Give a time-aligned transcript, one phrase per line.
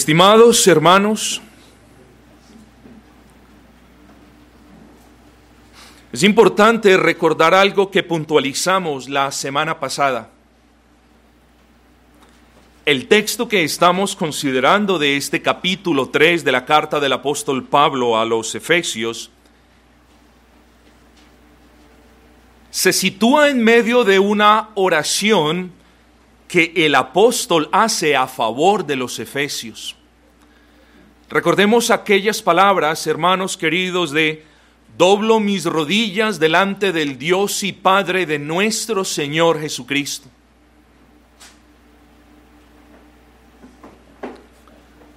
[0.00, 1.42] Estimados hermanos,
[6.10, 10.30] es importante recordar algo que puntualizamos la semana pasada.
[12.86, 18.18] El texto que estamos considerando de este capítulo 3 de la carta del apóstol Pablo
[18.18, 19.30] a los Efesios
[22.70, 25.78] se sitúa en medio de una oración
[26.50, 29.94] que el apóstol hace a favor de los efesios.
[31.28, 34.44] Recordemos aquellas palabras, hermanos queridos, de
[34.98, 40.28] doblo mis rodillas delante del Dios y Padre de nuestro Señor Jesucristo.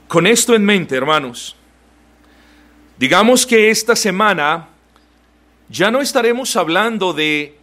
[0.07, 1.55] Con esto en mente, hermanos,
[2.99, 4.69] digamos que esta semana
[5.67, 7.57] ya no estaremos hablando de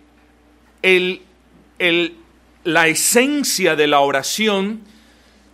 [0.83, 1.23] el,
[1.79, 2.17] el
[2.65, 4.83] la esencia de la oración,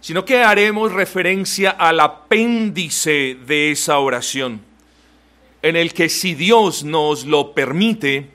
[0.00, 4.60] sino que haremos referencia al apéndice de esa oración,
[5.62, 8.30] en el que si Dios nos lo permite,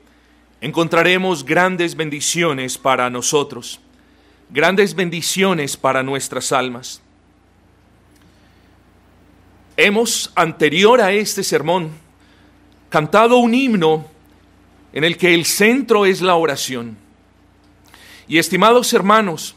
[0.59, 3.79] encontraremos grandes bendiciones para nosotros,
[4.49, 7.01] grandes bendiciones para nuestras almas.
[9.77, 11.91] Hemos, anterior a este sermón,
[12.89, 14.05] cantado un himno
[14.93, 16.97] en el que el centro es la oración.
[18.27, 19.55] Y estimados hermanos,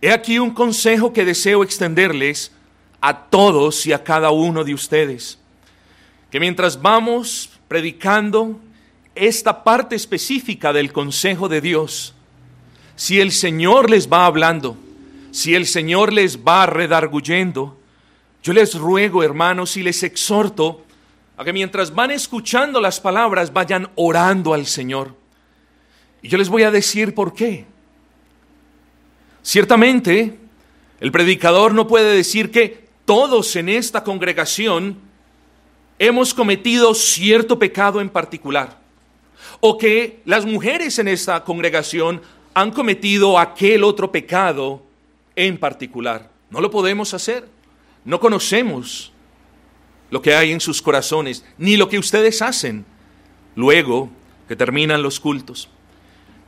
[0.00, 2.52] he aquí un consejo que deseo extenderles
[3.00, 5.38] a todos y a cada uno de ustedes.
[6.30, 8.60] Que mientras vamos predicando
[9.14, 12.14] esta parte específica del consejo de Dios,
[12.96, 14.76] si el Señor les va hablando,
[15.30, 17.78] si el Señor les va redarguyendo,
[18.42, 20.84] yo les ruego, hermanos, y les exhorto
[21.36, 25.14] a que mientras van escuchando las palabras vayan orando al Señor.
[26.22, 27.66] Y yo les voy a decir por qué.
[29.42, 30.38] Ciertamente,
[31.00, 34.98] el predicador no puede decir que todos en esta congregación
[35.98, 38.78] hemos cometido cierto pecado en particular,
[39.60, 42.22] o que las mujeres en esta congregación
[42.54, 44.82] han cometido aquel otro pecado
[45.36, 46.30] en particular.
[46.50, 47.48] No lo podemos hacer.
[48.04, 49.12] No conocemos
[50.10, 52.84] lo que hay en sus corazones, ni lo que ustedes hacen
[53.54, 54.10] luego
[54.48, 55.68] que terminan los cultos.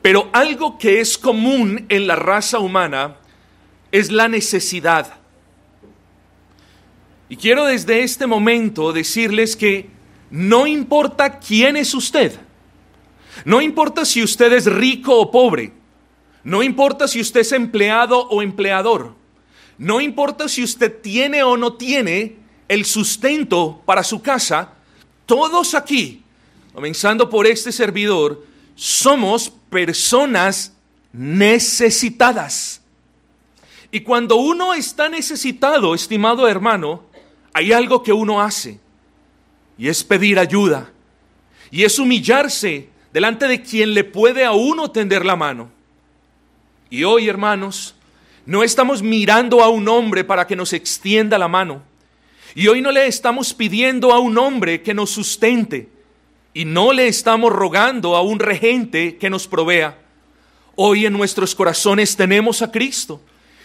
[0.02, 3.16] Pero algo que es común en la raza humana
[3.92, 5.14] es la necesidad.
[7.28, 9.88] Y quiero desde este momento decirles que
[10.30, 12.38] no importa quién es usted,
[13.44, 15.72] no importa si usted es rico o pobre,
[16.44, 19.14] no importa si usted es empleado o empleador,
[19.78, 22.36] no importa si usted tiene o no tiene
[22.68, 24.74] el sustento para su casa,
[25.26, 26.22] todos aquí,
[26.74, 28.44] comenzando por este servidor,
[28.82, 30.72] somos personas
[31.12, 32.82] necesitadas.
[33.92, 37.04] Y cuando uno está necesitado, estimado hermano,
[37.52, 38.80] hay algo que uno hace
[39.78, 40.90] y es pedir ayuda
[41.70, 45.70] y es humillarse delante de quien le puede a uno tender la mano.
[46.90, 47.94] Y hoy, hermanos,
[48.46, 51.84] no estamos mirando a un hombre para que nos extienda la mano.
[52.56, 55.88] Y hoy no le estamos pidiendo a un hombre que nos sustente
[56.54, 59.98] y no le estamos rogando a un regente que nos provea.
[60.76, 63.20] Hoy en nuestros corazones tenemos a Cristo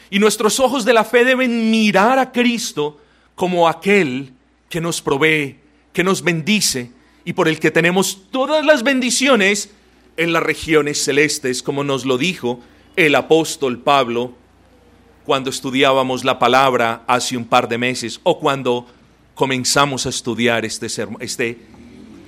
[0.10, 3.00] y nuestros ojos de la fe deben mirar a Cristo
[3.36, 4.34] como aquel
[4.69, 5.57] que nos provee,
[5.94, 6.92] que nos bendice
[7.25, 9.72] y por el que tenemos todas las bendiciones
[10.16, 12.60] en las regiones celestes, como nos lo dijo
[12.95, 14.34] el apóstol Pablo
[15.25, 18.88] cuando estudiábamos la palabra hace un par de meses o cuando
[19.36, 20.88] comenzamos a estudiar este,
[21.19, 21.60] este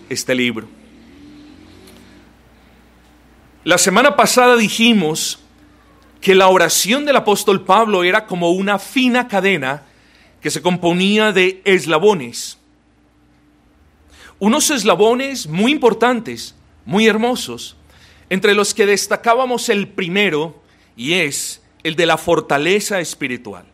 [0.10, 0.68] este libro.
[3.64, 5.40] La semana pasada dijimos
[6.22, 9.84] que la oración del apóstol Pablo era como una fina cadena
[10.42, 12.58] que se componía de eslabones.
[14.40, 17.76] Unos eslabones muy importantes, muy hermosos,
[18.30, 20.62] entre los que destacábamos el primero
[20.96, 23.66] y es el de la fortaleza espiritual.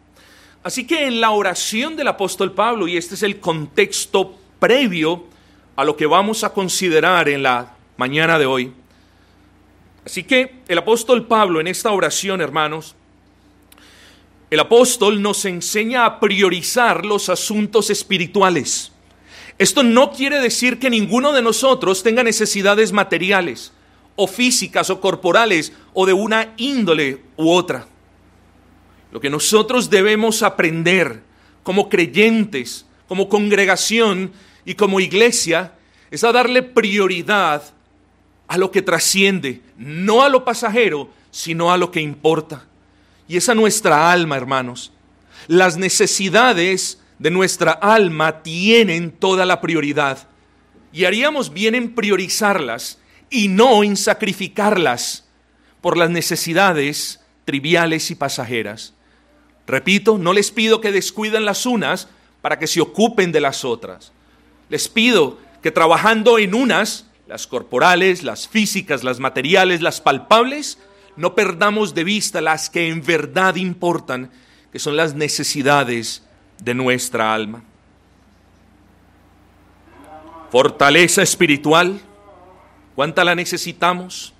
[0.63, 5.25] Así que en la oración del apóstol Pablo, y este es el contexto previo
[5.75, 8.73] a lo que vamos a considerar en la mañana de hoy.
[10.05, 12.95] Así que el apóstol Pablo en esta oración, hermanos,
[14.51, 18.91] el apóstol nos enseña a priorizar los asuntos espirituales.
[19.57, 23.73] Esto no quiere decir que ninguno de nosotros tenga necesidades materiales
[24.15, 27.87] o físicas o corporales o de una índole u otra.
[29.11, 31.21] Lo que nosotros debemos aprender
[31.63, 34.31] como creyentes, como congregación,
[34.65, 35.73] y como iglesia
[36.11, 37.63] es a darle prioridad
[38.47, 42.65] a lo que trasciende, no a lo pasajero, sino a lo que importa.
[43.27, 44.91] Y esa nuestra alma, hermanos.
[45.47, 50.27] las necesidades de nuestra alma tienen toda la prioridad.
[50.91, 55.25] Y haríamos bien en priorizarlas y no en sacrificarlas
[55.81, 58.93] por las necesidades triviales y pasajeras.
[59.67, 62.07] Repito, no les pido que descuiden las unas
[62.41, 64.11] para que se ocupen de las otras.
[64.69, 70.77] Les pido que trabajando en unas, las corporales, las físicas, las materiales, las palpables,
[71.15, 74.31] no perdamos de vista las que en verdad importan,
[74.71, 76.23] que son las necesidades
[76.61, 77.63] de nuestra alma.
[80.51, 81.99] Fortaleza espiritual,
[82.95, 84.33] ¿cuánta la necesitamos?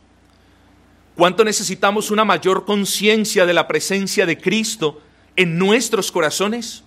[1.15, 5.01] ¿Cuánto necesitamos una mayor conciencia de la presencia de Cristo
[5.35, 6.84] en nuestros corazones?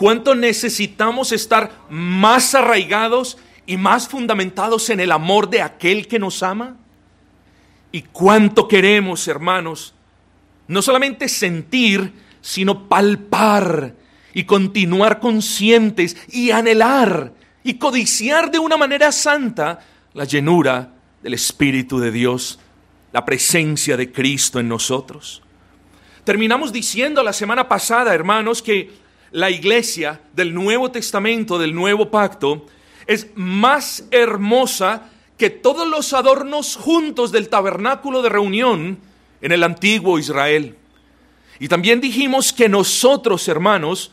[0.00, 3.36] ¿Cuánto necesitamos estar más arraigados
[3.66, 6.78] y más fundamentados en el amor de aquel que nos ama?
[7.92, 9.92] ¿Y cuánto queremos, hermanos,
[10.68, 13.94] no solamente sentir, sino palpar
[14.32, 19.80] y continuar conscientes y anhelar y codiciar de una manera santa
[20.14, 22.58] la llenura del Espíritu de Dios,
[23.12, 25.42] la presencia de Cristo en nosotros?
[26.24, 32.66] Terminamos diciendo la semana pasada, hermanos, que la iglesia del Nuevo Testamento, del Nuevo Pacto,
[33.06, 38.98] es más hermosa que todos los adornos juntos del tabernáculo de reunión
[39.40, 40.76] en el antiguo Israel.
[41.58, 44.12] Y también dijimos que nosotros, hermanos,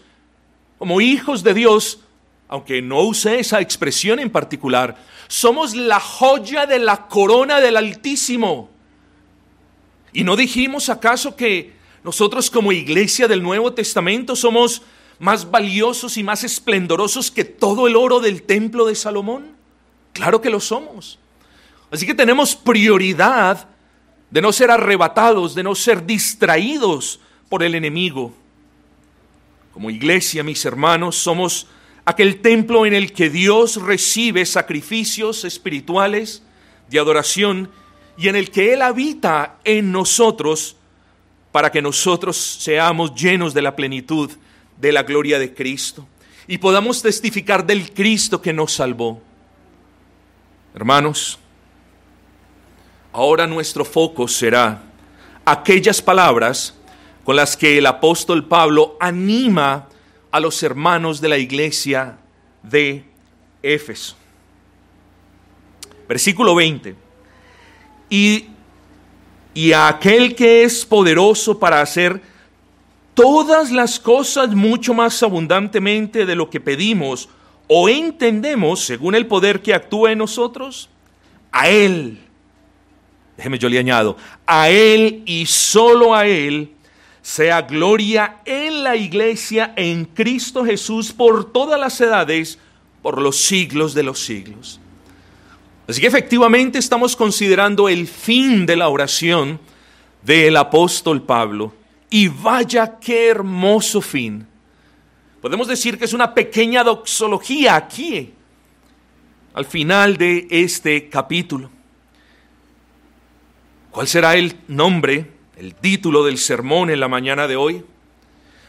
[0.77, 1.99] como hijos de Dios,
[2.47, 4.95] aunque no use esa expresión en particular,
[5.27, 8.69] somos la joya de la corona del Altísimo.
[10.13, 11.73] ¿Y no dijimos acaso que
[12.03, 14.81] nosotros como iglesia del Nuevo Testamento somos
[15.19, 19.55] más valiosos y más esplendorosos que todo el oro del templo de Salomón?
[20.13, 21.19] Claro que lo somos.
[21.91, 23.67] Así que tenemos prioridad
[24.29, 27.19] de no ser arrebatados, de no ser distraídos
[27.49, 28.33] por el enemigo.
[29.73, 31.67] Como iglesia, mis hermanos, somos
[32.03, 36.43] aquel templo en el que Dios recibe sacrificios espirituales
[36.89, 37.69] de adoración
[38.17, 40.75] y en el que Él habita en nosotros
[41.51, 44.31] para que nosotros seamos llenos de la plenitud
[44.79, 46.07] de la gloria de Cristo
[46.47, 49.21] y podamos testificar del Cristo que nos salvó.
[50.73, 51.39] Hermanos,
[53.11, 54.83] ahora nuestro foco será
[55.43, 56.73] aquellas palabras
[57.23, 59.89] con las que el apóstol Pablo anima
[60.31, 62.17] a los hermanos de la iglesia
[62.63, 63.03] de
[63.61, 64.15] Éfeso.
[66.07, 66.95] Versículo 20.
[68.09, 68.45] Y,
[69.53, 72.21] y a aquel que es poderoso para hacer
[73.17, 77.27] todas las cosas mucho más abundantemente de lo que pedimos
[77.65, 80.87] o entendemos según el poder que actúa en nosotros,
[81.51, 82.19] a Él,
[83.35, 86.75] déjeme yo le añado, a Él y solo a Él
[87.23, 92.59] sea gloria en la iglesia en Cristo Jesús por todas las edades,
[93.01, 94.79] por los siglos de los siglos.
[95.87, 99.59] Así que efectivamente estamos considerando el fin de la oración
[100.21, 101.76] del apóstol Pablo
[102.09, 104.47] y vaya qué hermoso fin.
[105.41, 108.33] Podemos decir que es una pequeña doxología aquí,
[109.53, 111.69] al final de este capítulo.
[113.91, 117.83] ¿Cuál será el nombre, el título del sermón en la mañana de hoy?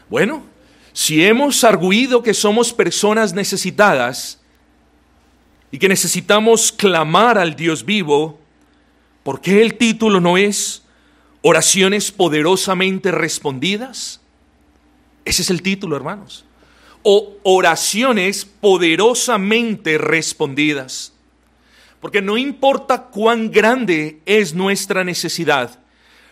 [0.09, 0.43] Bueno,
[0.93, 4.39] si hemos arguido que somos personas necesitadas
[5.71, 8.39] y que necesitamos clamar al Dios vivo,
[9.23, 10.83] ¿por qué el título no es
[11.41, 14.21] oraciones poderosamente respondidas.
[15.25, 16.45] Ese es el título, hermanos.
[17.03, 21.13] O oraciones poderosamente respondidas.
[22.01, 25.79] Porque no importa cuán grande es nuestra necesidad,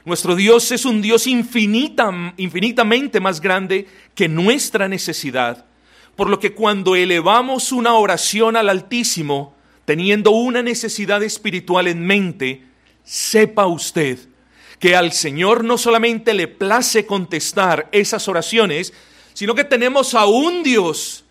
[0.05, 5.65] nuestro Dios es un Dios infinita, infinitamente más grande que nuestra necesidad.
[6.15, 12.63] Por lo que cuando elevamos una oración al Altísimo, teniendo una necesidad espiritual en mente,
[13.03, 14.17] sepa usted
[14.79, 18.93] que al Señor no solamente le place contestar esas oraciones,
[19.33, 21.23] sino que tenemos a un Dios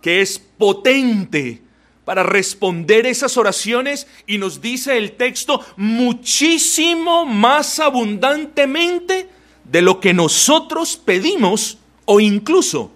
[0.00, 1.62] que es potente
[2.04, 9.28] para responder esas oraciones y nos dice el texto muchísimo más abundantemente
[9.64, 12.90] de lo que nosotros pedimos o incluso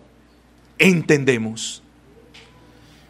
[0.79, 1.83] entendemos.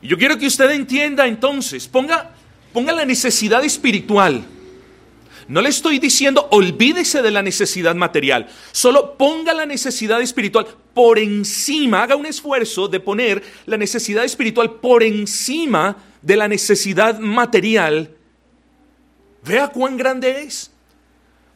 [0.03, 2.33] Y yo quiero que usted entienda entonces, ponga,
[2.73, 4.45] ponga la necesidad espiritual
[5.49, 11.19] no le estoy diciendo olvídese de la necesidad material, solo ponga la necesidad espiritual por
[11.19, 18.11] encima, haga un esfuerzo de poner la necesidad espiritual por encima de la necesidad material.
[19.45, 20.71] Vea cuán grande es.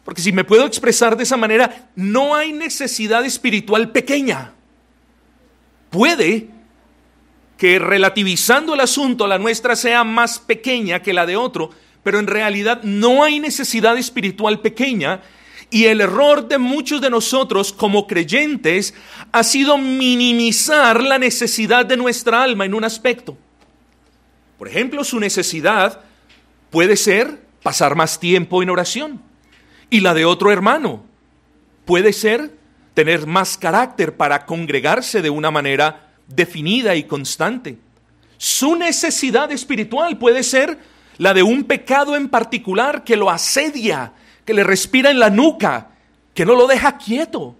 [0.04, 4.54] Porque si me puedo expresar de esa manera, no hay necesidad espiritual pequeña.
[5.90, 6.48] Puede
[7.58, 11.70] que relativizando el asunto la nuestra sea más pequeña que la de otro,
[12.02, 15.20] pero en realidad no hay necesidad espiritual pequeña
[15.70, 18.94] y el error de muchos de nosotros como creyentes
[19.32, 23.36] ha sido minimizar la necesidad de nuestra alma en un aspecto.
[24.56, 26.00] Por ejemplo, su necesidad
[26.70, 29.20] puede ser pasar más tiempo en oración.
[29.90, 31.04] Y la de otro hermano
[31.84, 32.56] puede ser
[32.94, 37.78] tener más carácter para congregarse de una manera definida y constante.
[38.38, 40.78] Su necesidad espiritual puede ser
[41.18, 44.12] la de un pecado en particular que lo asedia,
[44.44, 45.90] que le respira en la nuca,
[46.32, 47.56] que no lo deja quieto.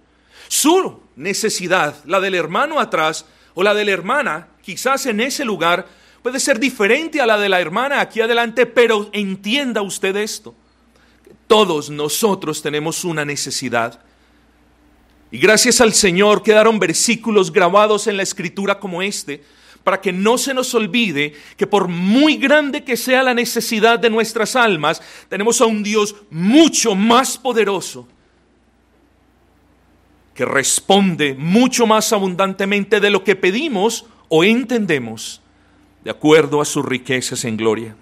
[0.47, 5.85] Su necesidad, la del hermano atrás o la de la hermana, quizás en ese lugar,
[6.23, 10.55] puede ser diferente a la de la hermana aquí adelante, pero entienda usted esto.
[11.47, 13.99] Todos nosotros tenemos una necesidad.
[15.31, 19.43] Y gracias al Señor quedaron versículos grabados en la escritura como este,
[19.83, 24.09] para que no se nos olvide que por muy grande que sea la necesidad de
[24.09, 28.07] nuestras almas, tenemos a un Dios mucho más poderoso,
[30.33, 35.41] que responde mucho más abundantemente de lo que pedimos o entendemos,
[36.03, 37.95] de acuerdo a sus riquezas en gloria.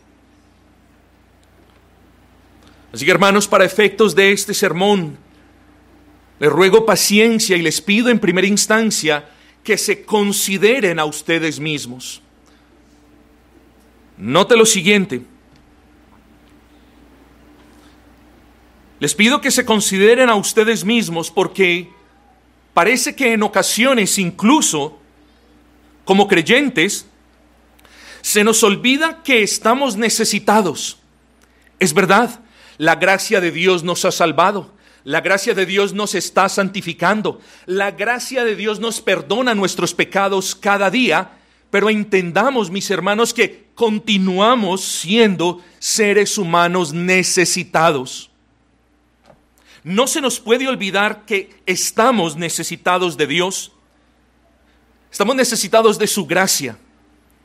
[2.93, 5.17] Así que hermanos, para efectos de este sermón,
[6.39, 9.29] les ruego paciencia y les pido en primera instancia
[9.67, 12.21] que se consideren a ustedes mismos.
[14.15, 15.23] Note lo siguiente.
[19.01, 21.89] Les pido que se consideren a ustedes mismos porque
[22.73, 24.99] parece que en ocasiones incluso
[26.05, 27.05] como creyentes
[28.21, 30.97] se nos olvida que estamos necesitados.
[31.77, 32.39] Es verdad,
[32.77, 34.73] la gracia de Dios nos ha salvado.
[35.07, 37.39] La gracia de Dios nos está santificando.
[37.65, 41.31] La gracia de Dios nos perdona nuestros pecados cada día.
[41.71, 48.31] Pero entendamos, mis hermanos, que continuamos siendo seres humanos necesitados.
[49.81, 53.71] No se nos puede olvidar que estamos necesitados de Dios.
[55.09, 56.77] Estamos necesitados de su gracia,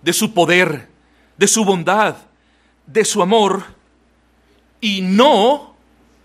[0.02, 0.88] de su poder,
[1.36, 2.16] de su bondad,
[2.88, 3.62] de su amor
[4.80, 5.71] y no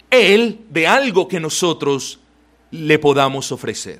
[0.10, 2.20] Él de algo que nosotros
[2.72, 4.00] le podamos ofrecer.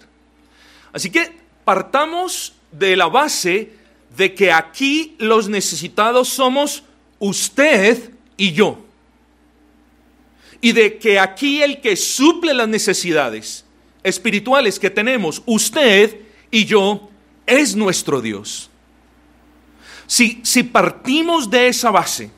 [0.94, 1.32] Así que
[1.64, 3.74] partamos de la base
[4.16, 6.84] de que aquí los necesitados somos
[7.20, 8.80] usted y yo.
[10.60, 13.66] Y de que aquí el que suple las necesidades
[14.04, 17.10] espirituales que tenemos, usted y yo,
[17.46, 18.70] es nuestro Dios.
[20.08, 22.32] Si, si partimos de esa base,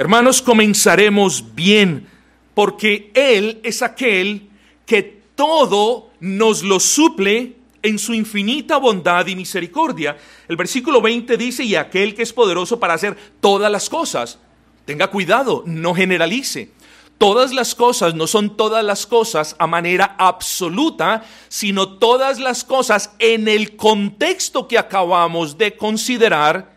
[0.00, 2.08] Hermanos, comenzaremos bien,
[2.54, 4.48] porque Él es aquel
[4.86, 5.02] que
[5.34, 10.16] todo nos lo suple en su infinita bondad y misericordia.
[10.48, 14.38] El versículo 20 dice, y aquel que es poderoso para hacer todas las cosas.
[14.86, 16.70] Tenga cuidado, no generalice.
[17.18, 23.10] Todas las cosas no son todas las cosas a manera absoluta, sino todas las cosas
[23.18, 26.72] en el contexto que acabamos de considerar.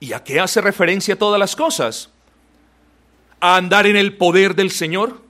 [0.00, 2.15] ¿Y a qué hace referencia todas las cosas?
[3.40, 5.22] A andar en el poder del Señor,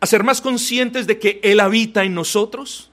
[0.00, 2.90] a ser más conscientes de que Él habita en nosotros,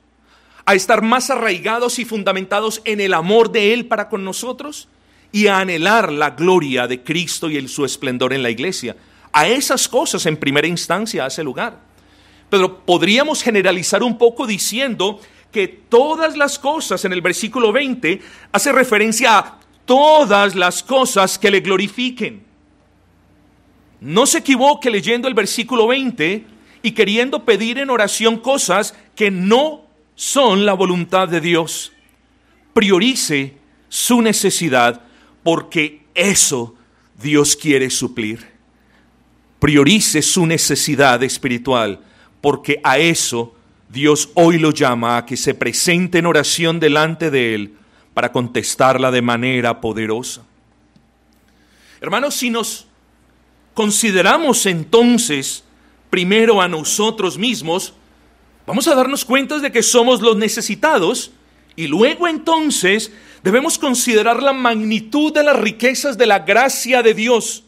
[0.66, 4.88] a estar más arraigados y fundamentados en el amor de Él para con nosotros
[5.32, 8.96] y a anhelar la gloria de Cristo y el, su esplendor en la iglesia.
[9.32, 11.80] A esas cosas en primera instancia hace lugar.
[12.50, 15.20] Pero podríamos generalizar un poco diciendo
[15.52, 18.22] que todas las cosas en el versículo 20
[18.52, 22.49] hace referencia a todas las cosas que le glorifiquen.
[24.02, 26.46] No se equivoque leyendo el versículo 20
[26.82, 31.92] y queriendo pedir en oración cosas que no son la voluntad de Dios.
[32.74, 33.58] Priorice
[33.90, 35.02] su necesidad
[35.44, 36.76] porque eso
[37.22, 38.48] Dios quiere suplir.
[39.60, 42.00] Priorice su necesidad espiritual
[42.42, 43.56] porque a eso
[43.90, 47.74] Dios hoy lo llama a que se presente en oración delante de Él
[48.14, 50.44] para contestarla de manera poderosa.
[52.02, 52.89] Hermanos, si nos
[53.80, 55.64] consideramos entonces
[56.10, 57.94] primero a nosotros mismos,
[58.68, 61.32] vamos a darnos cuenta de que somos los necesitados
[61.78, 63.10] y luego entonces
[63.42, 67.64] debemos considerar la magnitud de las riquezas de la gracia de Dios,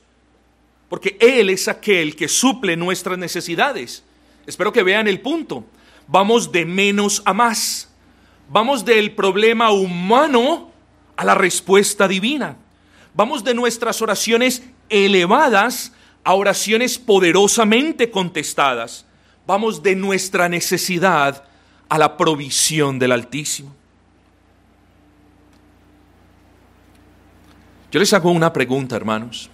[0.90, 4.04] porque Él es aquel que suple nuestras necesidades.
[4.46, 5.64] Espero que vean el punto.
[6.08, 7.90] Vamos de menos a más.
[8.50, 10.74] Vamos del problema humano
[11.16, 12.58] a la respuesta divina.
[13.14, 19.06] Vamos de nuestras oraciones elevadas a oraciones poderosamente contestadas,
[19.48, 21.44] vamos de nuestra necesidad
[21.90, 23.76] a la provisión del Altísimo.
[27.92, 29.50] Yo les hago una pregunta, hermanos.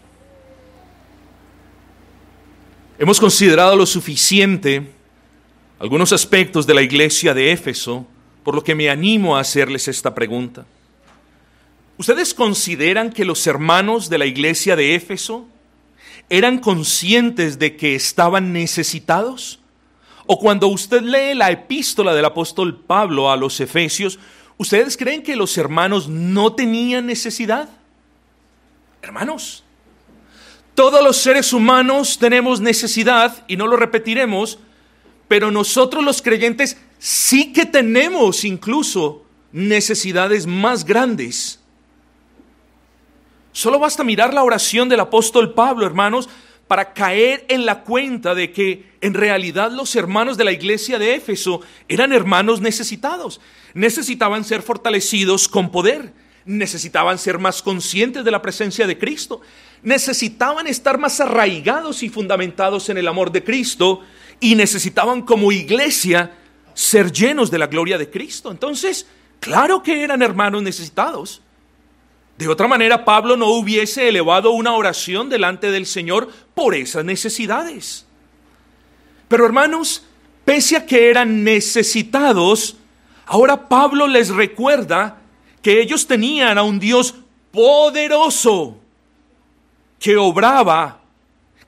[3.00, 4.92] Hemos considerado lo suficiente
[5.80, 8.06] algunos aspectos de la iglesia de Éfeso,
[8.44, 10.66] por lo que me animo a hacerles esta pregunta.
[11.98, 15.48] ¿Ustedes consideran que los hermanos de la iglesia de Éfeso
[16.30, 19.60] eran conscientes de que estaban necesitados?
[20.26, 24.20] O cuando usted lee la epístola del apóstol Pablo a los Efesios,
[24.58, 27.70] ¿ustedes creen que los hermanos no tenían necesidad?
[29.02, 29.64] Hermanos,
[30.76, 34.60] todos los seres humanos tenemos necesidad, y no lo repetiremos,
[35.28, 41.57] pero nosotros los creyentes sí que tenemos incluso necesidades más grandes.
[43.58, 46.30] Solo basta mirar la oración del apóstol Pablo, hermanos,
[46.68, 51.16] para caer en la cuenta de que en realidad los hermanos de la iglesia de
[51.16, 53.42] Éfeso eran hermanos necesitados.
[53.74, 56.14] Necesitaban ser fortalecidos con poder,
[56.46, 59.42] necesitaban ser más conscientes de la presencia de Cristo,
[59.82, 64.02] necesitaban estar más arraigados y fundamentados en el amor de Cristo
[64.40, 66.32] y necesitaban como iglesia
[66.76, 68.52] ser llenos de la gloria de Cristo.
[68.52, 69.08] Entonces,
[69.40, 71.42] claro que eran hermanos necesitados.
[72.38, 78.06] De otra manera, Pablo no hubiese elevado una oración delante del Señor por esas necesidades.
[79.28, 80.06] Pero hermanos,
[80.46, 82.78] pese a que eran necesitados,
[83.26, 85.18] ahora Pablo les recuerda
[85.64, 87.16] que ellos tenían a un Dios
[87.52, 88.78] poderoso
[90.00, 91.02] que obraba,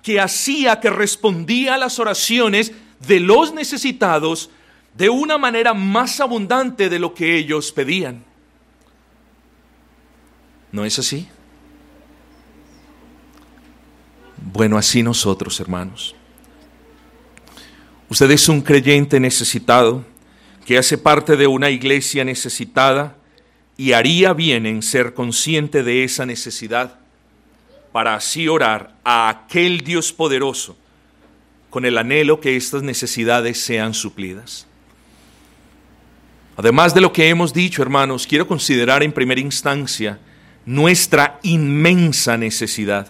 [0.03, 4.51] que hacía, que respondía a las oraciones de los necesitados
[4.93, 8.29] de una manera más abundante de lo que ellos pedían.
[10.71, 11.27] ¿No es así?
[14.38, 16.15] Bueno, así nosotros, hermanos.
[18.10, 20.03] Usted es un creyente necesitado
[20.65, 23.15] que hace parte de una iglesia necesitada
[23.77, 26.99] y haría bien en ser consciente de esa necesidad
[27.91, 30.77] para así orar a aquel Dios poderoso
[31.69, 34.67] con el anhelo que estas necesidades sean suplidas.
[36.58, 40.19] Además de lo que hemos dicho, hermanos, quiero considerar en primera instancia
[40.69, 43.08] nuestra inmensa necesidad.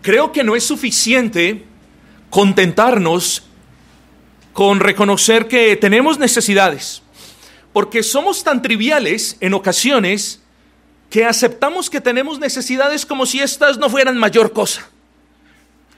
[0.00, 1.64] Creo que no es suficiente
[2.30, 3.42] contentarnos
[4.52, 7.02] con reconocer que tenemos necesidades,
[7.72, 10.40] porque somos tan triviales en ocasiones
[11.10, 14.88] que aceptamos que tenemos necesidades como si éstas no fueran mayor cosa.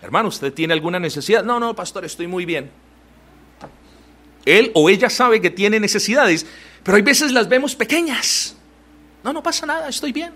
[0.00, 1.44] Hermano, ¿usted tiene alguna necesidad?
[1.44, 2.70] No, no, pastor, estoy muy bien.
[4.46, 6.46] Él o ella sabe que tiene necesidades,
[6.82, 8.56] pero hay veces las vemos pequeñas.
[9.22, 10.32] No, no pasa nada, estoy bien.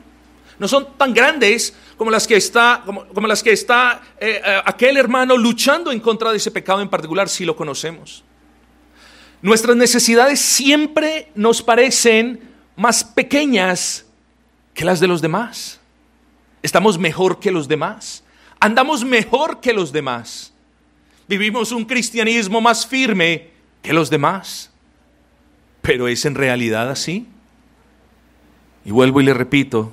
[0.58, 4.96] No son tan grandes como las que está, como, las que está eh, eh, aquel
[4.96, 8.24] hermano luchando en contra de ese pecado en particular, si lo conocemos.
[9.42, 12.40] Nuestras necesidades siempre nos parecen
[12.76, 14.06] más pequeñas
[14.72, 15.80] que las de los demás.
[16.62, 18.24] Estamos mejor que los demás.
[18.60, 20.52] Andamos mejor que los demás.
[21.28, 23.50] Vivimos un cristianismo más firme
[23.82, 24.70] que los demás.
[25.84, 27.26] Pero es en realidad así.
[28.86, 29.92] Y vuelvo y le repito,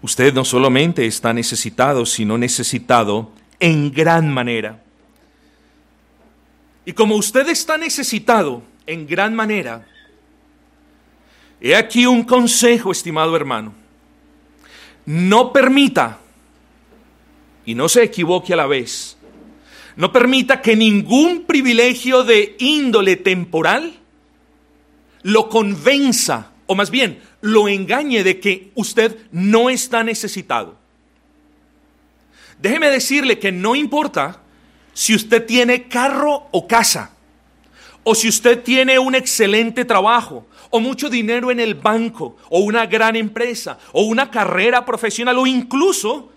[0.00, 4.80] usted no solamente está necesitado, sino necesitado en gran manera.
[6.84, 9.88] Y como usted está necesitado en gran manera,
[11.60, 13.74] he aquí un consejo, estimado hermano.
[15.04, 16.20] No permita,
[17.66, 19.16] y no se equivoque a la vez,
[19.96, 23.98] no permita que ningún privilegio de índole temporal
[25.22, 30.76] lo convenza, o más bien, lo engañe de que usted no está necesitado.
[32.60, 34.40] Déjeme decirle que no importa
[34.92, 37.12] si usted tiene carro o casa,
[38.02, 42.86] o si usted tiene un excelente trabajo, o mucho dinero en el banco, o una
[42.86, 46.32] gran empresa, o una carrera profesional, o incluso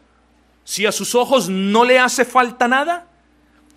[0.63, 3.07] si a sus ojos no le hace falta nada,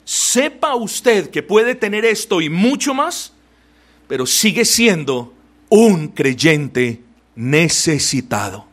[0.04, 3.33] sepa usted que puede tener esto y mucho más
[4.08, 5.32] pero sigue siendo
[5.68, 7.02] un creyente
[7.34, 8.66] necesitado.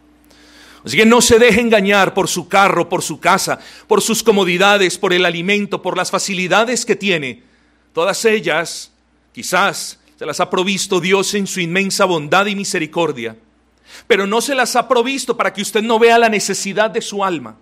[0.84, 4.98] Así que no se deje engañar por su carro, por su casa, por sus comodidades,
[4.98, 7.44] por el alimento, por las facilidades que tiene.
[7.94, 8.92] Todas ellas
[9.32, 13.38] quizás se las ha provisto Dios en su inmensa bondad y misericordia,
[14.08, 17.24] pero no se las ha provisto para que usted no vea la necesidad de su
[17.24, 17.58] alma.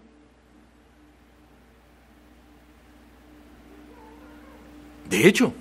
[5.09, 5.53] De hecho,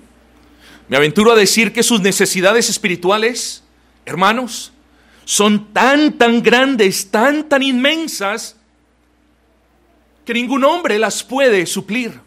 [0.89, 3.63] me aventuro a decir que sus necesidades espirituales,
[4.05, 4.73] hermanos,
[5.23, 8.55] son tan, tan grandes, tan, tan inmensas,
[10.25, 12.19] que ningún hombre las puede suplir.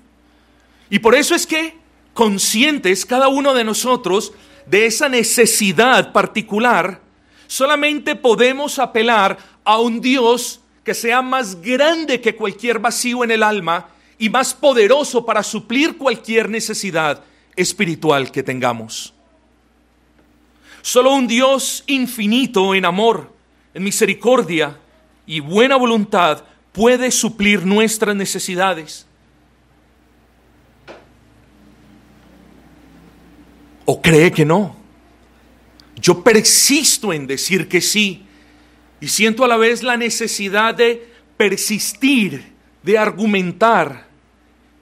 [0.90, 1.76] Y por eso es que,
[2.14, 4.32] conscientes cada uno de nosotros
[4.66, 7.00] de esa necesidad particular,
[7.48, 13.42] solamente podemos apelar a un Dios que sea más grande que cualquier vacío en el
[13.42, 17.24] alma y más poderoso para suplir cualquier necesidad
[17.56, 19.14] espiritual que tengamos.
[20.82, 23.32] Solo un Dios infinito en amor,
[23.72, 24.78] en misericordia
[25.26, 29.06] y buena voluntad puede suplir nuestras necesidades.
[33.84, 34.76] ¿O cree que no?
[35.96, 38.26] Yo persisto en decir que sí
[39.00, 44.08] y siento a la vez la necesidad de persistir, de argumentar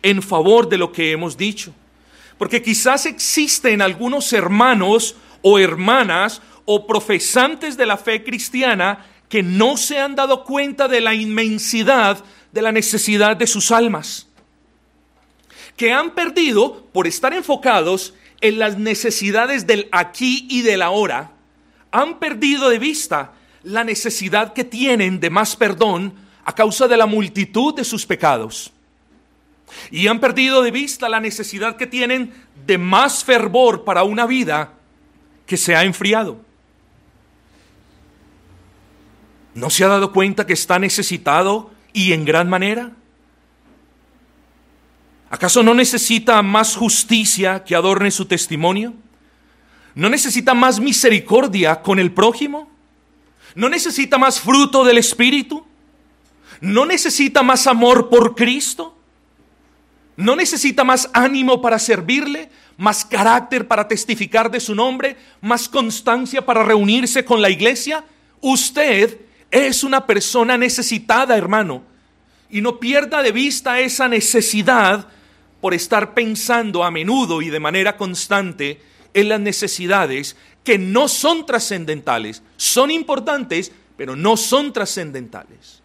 [0.02, 1.74] en favor de lo que hemos dicho.
[2.40, 9.76] Porque quizás existen algunos hermanos o hermanas o profesantes de la fe cristiana que no
[9.76, 14.26] se han dado cuenta de la inmensidad de la necesidad de sus almas.
[15.76, 21.32] Que han perdido, por estar enfocados en las necesidades del aquí y del ahora,
[21.90, 26.14] han perdido de vista la necesidad que tienen de más perdón
[26.46, 28.72] a causa de la multitud de sus pecados.
[29.90, 32.32] Y han perdido de vista la necesidad que tienen
[32.66, 34.74] de más fervor para una vida
[35.46, 36.40] que se ha enfriado.
[39.54, 42.92] ¿No se ha dado cuenta que está necesitado y en gran manera?
[45.28, 48.94] ¿Acaso no necesita más justicia que adorne su testimonio?
[49.94, 52.70] ¿No necesita más misericordia con el prójimo?
[53.54, 55.66] ¿No necesita más fruto del Espíritu?
[56.60, 58.99] ¿No necesita más amor por Cristo?
[60.20, 62.50] ¿No necesita más ánimo para servirle?
[62.76, 65.16] ¿Más carácter para testificar de su nombre?
[65.40, 68.04] ¿Más constancia para reunirse con la iglesia?
[68.40, 69.18] Usted
[69.50, 71.82] es una persona necesitada, hermano.
[72.50, 75.06] Y no pierda de vista esa necesidad
[75.60, 78.80] por estar pensando a menudo y de manera constante
[79.14, 85.82] en las necesidades que no son trascendentales, son importantes, pero no son trascendentales.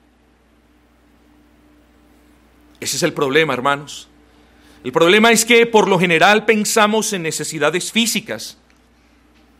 [2.79, 4.09] Ese es el problema, hermanos.
[4.85, 8.59] El problema es que por lo general pensamos en necesidades físicas.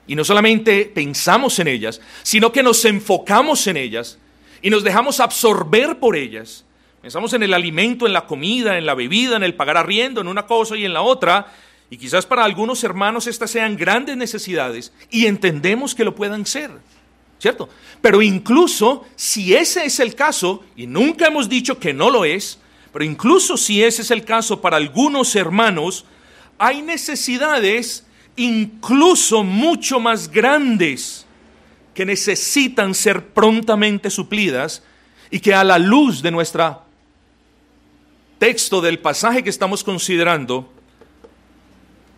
[0.05, 4.19] Y no solamente pensamos en ellas, sino que nos enfocamos en ellas
[4.61, 6.63] y nos dejamos absorber por ellas.
[7.01, 10.27] Pensamos en el alimento, en la comida, en la bebida, en el pagar arriendo, en
[10.27, 11.51] una cosa y en la otra.
[11.89, 16.69] Y quizás para algunos hermanos estas sean grandes necesidades y entendemos que lo puedan ser,
[17.39, 17.67] ¿cierto?
[17.99, 22.59] Pero incluso si ese es el caso, y nunca hemos dicho que no lo es,
[22.95, 26.05] pero incluso si ese es el caso para algunos hermanos,
[26.57, 28.05] hay necesidades
[28.37, 31.25] incluso mucho más grandes
[31.93, 34.81] que necesitan ser prontamente suplidas
[35.29, 36.83] y que a la luz de nuestra
[38.39, 40.71] texto del pasaje que estamos considerando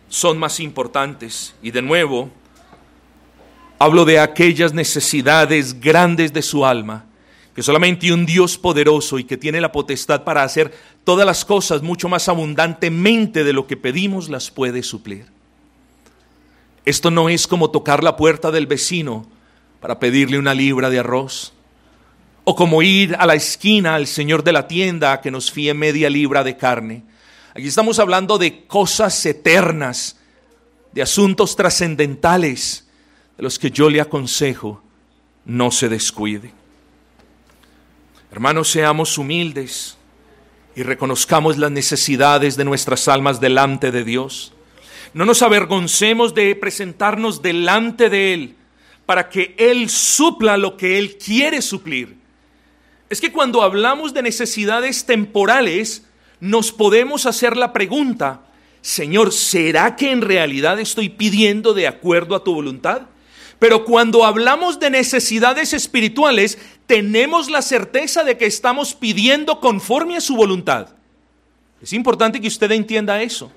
[0.08, 1.56] son más importantes.
[1.60, 2.30] Y de nuevo,
[3.80, 7.04] hablo de aquellas necesidades grandes de su alma,
[7.58, 11.82] que solamente un Dios poderoso y que tiene la potestad para hacer todas las cosas
[11.82, 15.26] mucho más abundantemente de lo que pedimos las puede suplir.
[16.84, 19.26] Esto no es como tocar la puerta del vecino
[19.80, 21.52] para pedirle una libra de arroz
[22.44, 25.74] o como ir a la esquina al señor de la tienda a que nos fíe
[25.74, 27.02] media libra de carne.
[27.54, 30.16] Aquí estamos hablando de cosas eternas,
[30.92, 32.86] de asuntos trascendentales,
[33.36, 34.80] de los que yo le aconsejo
[35.44, 36.57] no se descuide.
[38.30, 39.96] Hermanos, seamos humildes
[40.76, 44.52] y reconozcamos las necesidades de nuestras almas delante de Dios.
[45.14, 48.56] No nos avergoncemos de presentarnos delante de Él
[49.06, 52.18] para que Él supla lo que Él quiere suplir
[53.10, 56.04] es que cuando hablamos de necesidades temporales,
[56.40, 58.42] nos podemos hacer la pregunta,
[58.82, 63.02] Señor, ¿será que en realidad estoy pidiendo de acuerdo a tu voluntad?
[63.58, 70.20] Pero cuando hablamos de necesidades espirituales, tenemos la certeza de que estamos pidiendo conforme a
[70.20, 70.94] su voluntad.
[71.82, 73.50] Es importante que usted entienda eso.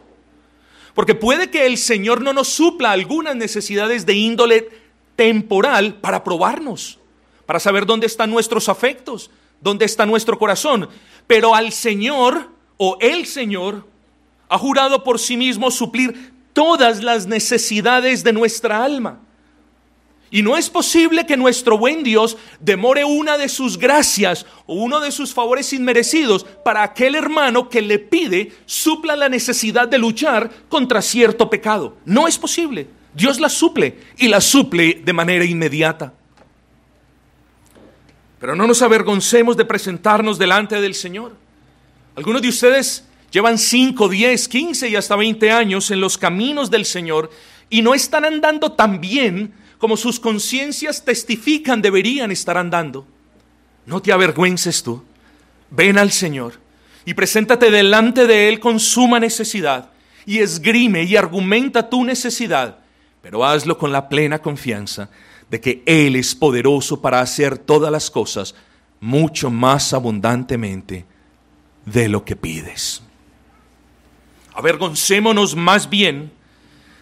[0.93, 4.69] Porque puede que el Señor no nos supla algunas necesidades de índole
[5.15, 6.99] temporal para probarnos,
[7.45, 9.29] para saber dónde están nuestros afectos,
[9.61, 10.89] dónde está nuestro corazón.
[11.27, 13.87] Pero al Señor o el Señor
[14.49, 19.19] ha jurado por sí mismo suplir todas las necesidades de nuestra alma.
[20.33, 25.01] Y no es posible que nuestro buen Dios demore una de sus gracias o uno
[25.01, 30.49] de sus favores inmerecidos para aquel hermano que le pide supla la necesidad de luchar
[30.69, 31.97] contra cierto pecado.
[32.05, 32.87] No es posible.
[33.13, 36.13] Dios la suple y la suple de manera inmediata.
[38.39, 41.35] Pero no nos avergoncemos de presentarnos delante del Señor.
[42.15, 46.85] Algunos de ustedes llevan 5, 10, 15 y hasta 20 años en los caminos del
[46.85, 47.29] Señor
[47.69, 53.07] y no están andando tan bien como sus conciencias testifican deberían estar andando.
[53.87, 55.03] No te avergüences tú.
[55.71, 56.59] Ven al Señor
[57.03, 59.89] y preséntate delante de Él con suma necesidad
[60.23, 62.77] y esgrime y argumenta tu necesidad,
[63.23, 65.09] pero hazlo con la plena confianza
[65.49, 68.53] de que Él es poderoso para hacer todas las cosas
[68.99, 71.07] mucho más abundantemente
[71.85, 73.01] de lo que pides.
[74.53, 76.31] Avergoncémonos más bien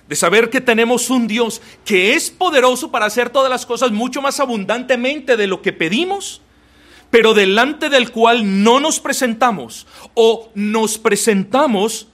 [0.10, 4.24] de saber que tenemos un Dios que es poderoso para hacer todas las cosas mucho
[4.24, 6.42] más abundantemente de lo que pedimos,
[7.12, 12.08] pero delante del cual no nos presentamos o nos presentamos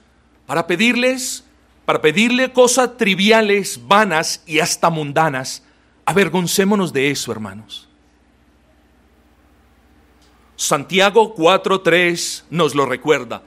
[0.44, 1.42] para pedirles,
[1.86, 5.62] para pedirle cosas triviales, vanas y hasta mundanas.
[6.04, 7.88] Avergoncémonos de eso, hermanos.
[10.56, 13.42] Santiago 4:3 nos lo recuerda.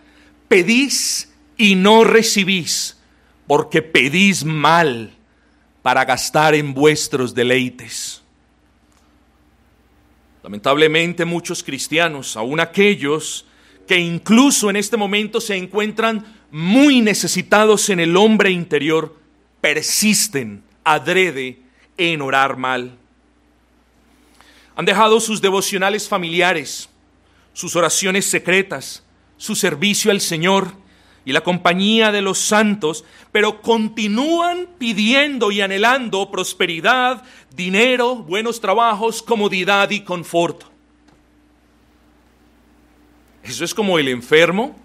[0.47, 2.98] Pedís y no recibís,
[3.49, 5.11] porque pedís mal
[5.81, 8.21] para gastar en vuestros deleites.
[10.43, 13.47] Lamentablemente muchos cristianos, aun aquellos
[13.87, 19.17] que incluso en este momento se encuentran muy necesitados en el hombre interior,
[19.61, 21.59] persisten adrede
[21.97, 22.99] en orar mal.
[24.75, 26.87] Han dejado sus devocionales familiares,
[27.53, 29.03] sus oraciones secretas,
[29.37, 30.71] su servicio al Señor
[31.25, 37.23] y la compañía de los santos, pero continúan pidiendo y anhelando prosperidad,
[37.55, 40.63] dinero, buenos trabajos, comodidad y confort.
[43.43, 44.75] Eso es como el enfermo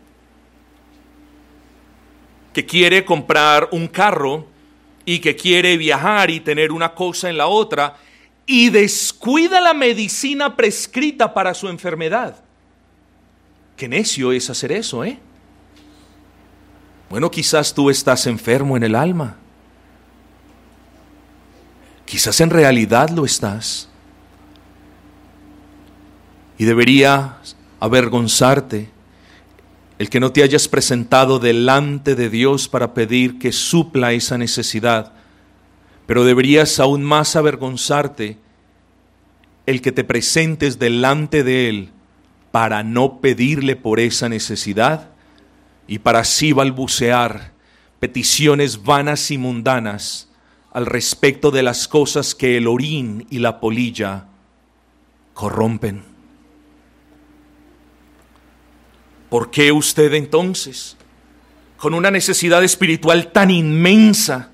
[2.53, 4.47] que quiere comprar un carro
[5.05, 7.97] y que quiere viajar y tener una cosa en la otra
[8.47, 12.43] y descuida la medicina prescrita para su enfermedad.
[13.77, 15.19] Qué necio es hacer eso, ¿eh?
[17.11, 19.37] Bueno, quizás tú estás enfermo en el alma.
[22.05, 23.89] Quizás en realidad lo estás.
[26.59, 27.39] Y debería
[27.81, 28.91] avergonzarte
[29.99, 35.13] el que no te hayas presentado delante de Dios para pedir que supla esa necesidad.
[36.07, 38.39] Pero deberías aún más avergonzarte
[39.67, 41.91] el que te presentes delante de Él
[42.51, 45.14] para no pedirle por esa necesidad
[45.87, 47.53] y para así balbucear
[48.01, 50.29] peticiones vanas y mundanas
[50.73, 54.27] al respecto de las cosas que el orín y la polilla
[55.33, 56.05] corrompen.
[59.29, 60.97] ¿Por qué usted entonces,
[61.77, 64.51] con una necesidad espiritual tan inmensa,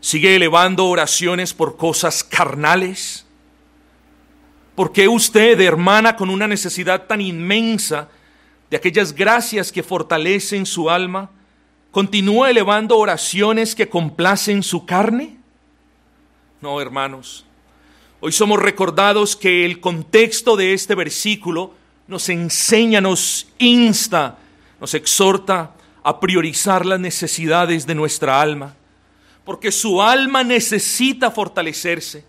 [0.00, 3.26] sigue elevando oraciones por cosas carnales?
[4.74, 8.08] ¿Por qué usted, hermana, con una necesidad tan inmensa
[8.70, 11.30] de aquellas gracias que fortalecen su alma,
[11.90, 15.36] continúa elevando oraciones que complacen su carne?
[16.60, 17.44] No, hermanos.
[18.20, 21.72] Hoy somos recordados que el contexto de este versículo
[22.08, 24.38] nos enseña, nos insta,
[24.80, 28.74] nos exhorta a priorizar las necesidades de nuestra alma,
[29.44, 32.24] porque su alma necesita fortalecerse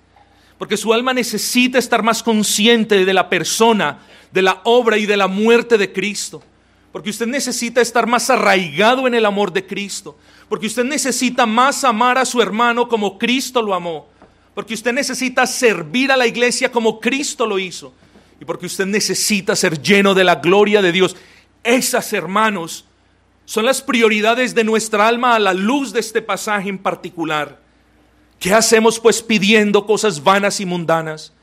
[0.60, 5.16] porque su alma necesita estar más consciente de la persona, de la obra y de
[5.16, 6.44] la muerte de Cristo.
[6.92, 10.18] Porque usted necesita estar más arraigado en el amor de Cristo.
[10.50, 14.10] Porque usted necesita más amar a su hermano como Cristo lo amó.
[14.54, 17.94] Porque usted necesita servir a la iglesia como Cristo lo hizo.
[18.42, 21.16] Y porque usted necesita ser lleno de la gloria de Dios.
[21.64, 22.84] Esas, hermanos,
[23.46, 27.69] son las prioridades de nuestra alma a la luz de este pasaje en particular.
[28.40, 31.34] ¿Qué hacemos pues pidiendo cosas vanas y mundanas?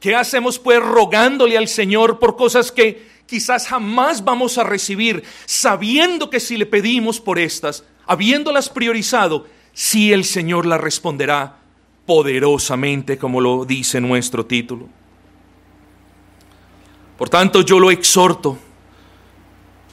[0.00, 6.30] ¿Qué hacemos pues rogándole al Señor por cosas que quizás jamás vamos a recibir, sabiendo
[6.30, 11.58] que si le pedimos por estas, habiéndolas priorizado, sí el Señor las responderá
[12.06, 14.88] poderosamente, como lo dice nuestro título?
[17.16, 18.58] Por tanto, yo lo exhorto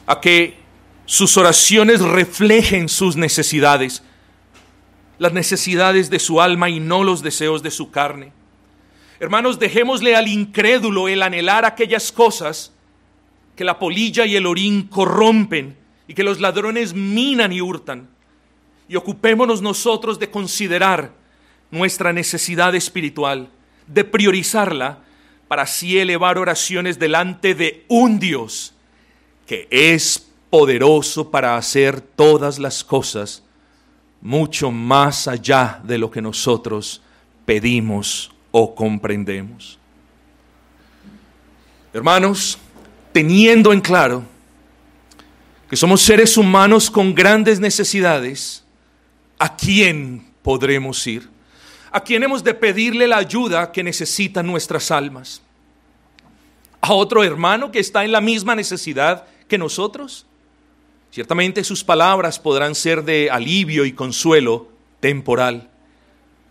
[0.06, 0.58] a que
[1.06, 4.02] sus oraciones reflejen sus necesidades
[5.20, 8.32] las necesidades de su alma y no los deseos de su carne.
[9.20, 12.72] Hermanos, dejémosle al incrédulo el anhelar aquellas cosas
[13.56, 15.76] que la polilla y el orín corrompen
[16.08, 18.08] y que los ladrones minan y hurtan.
[18.88, 21.12] Y ocupémonos nosotros de considerar
[21.72, 23.50] nuestra necesidad espiritual,
[23.88, 25.00] de priorizarla
[25.48, 28.74] para así elevar oraciones delante de un Dios
[29.48, 33.44] que es poderoso para hacer todas las cosas
[34.22, 37.02] mucho más allá de lo que nosotros
[37.46, 39.80] pedimos o comprendemos.
[41.94, 42.58] Hermanos,
[43.12, 44.24] teniendo en claro
[45.70, 48.64] que somos seres humanos con grandes necesidades,
[49.40, 51.30] ¿a quién podremos ir?
[51.92, 55.42] ¿A quién hemos de pedirle la ayuda que necesitan nuestras almas?
[56.82, 60.26] ¿A otro hermano que está en la misma necesidad que nosotros?
[61.12, 65.70] Ciertamente sus palabras podrán ser de alivio y consuelo temporal.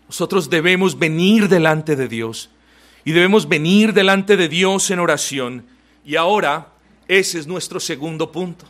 [0.07, 2.49] Nosotros debemos venir delante de Dios
[3.05, 5.65] y debemos venir delante de Dios en oración.
[6.05, 6.69] Y ahora
[7.07, 8.65] ese es nuestro segundo punto.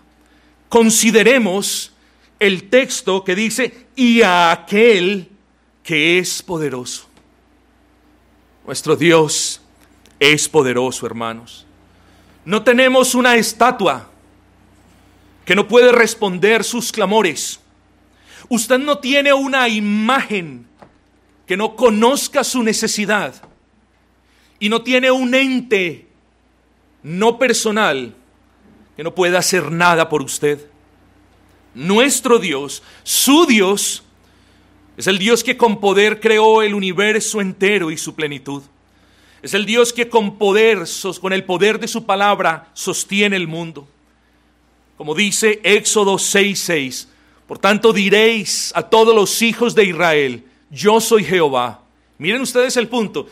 [0.69, 1.91] Consideremos
[2.39, 5.29] el texto que dice, y a aquel
[5.83, 7.07] que es poderoso.
[8.65, 9.61] Nuestro Dios
[10.19, 11.65] es poderoso, hermanos.
[12.45, 14.09] No tenemos una estatua
[15.47, 17.61] que no puede responder sus clamores.
[18.49, 20.67] Usted no tiene una imagen
[21.45, 23.33] que no conozca su necesidad.
[24.59, 26.05] Y no tiene un ente
[27.01, 28.13] no personal
[28.97, 30.67] que no pueda hacer nada por usted.
[31.73, 34.03] Nuestro Dios, su Dios,
[34.97, 38.63] es el Dios que con poder creó el universo entero y su plenitud.
[39.41, 40.83] Es el Dios que con poder,
[41.21, 43.87] con el poder de su palabra, sostiene el mundo.
[44.97, 47.07] Como dice Éxodo 6:6,
[47.47, 51.83] por tanto diréis a todos los hijos de Israel, yo soy Jehová.
[52.17, 53.27] Miren ustedes el punto.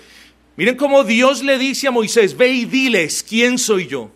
[0.56, 4.12] Miren cómo Dios le dice a Moisés, ve y diles quién soy yo.